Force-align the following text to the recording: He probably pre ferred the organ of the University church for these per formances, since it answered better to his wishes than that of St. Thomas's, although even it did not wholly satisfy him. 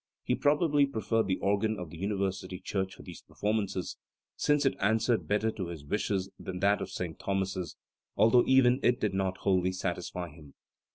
He 0.23 0.33
probably 0.33 0.87
pre 0.87 1.03
ferred 1.03 1.27
the 1.27 1.37
organ 1.37 1.77
of 1.77 1.91
the 1.91 1.97
University 1.99 2.59
church 2.59 2.95
for 2.95 3.03
these 3.03 3.21
per 3.21 3.35
formances, 3.35 3.97
since 4.35 4.65
it 4.65 4.73
answered 4.79 5.27
better 5.27 5.51
to 5.51 5.67
his 5.67 5.85
wishes 5.85 6.31
than 6.39 6.57
that 6.61 6.81
of 6.81 6.89
St. 6.89 7.19
Thomas's, 7.19 7.75
although 8.15 8.43
even 8.47 8.79
it 8.81 8.99
did 8.99 9.13
not 9.13 9.37
wholly 9.37 9.71
satisfy 9.71 10.29
him. 10.29 10.55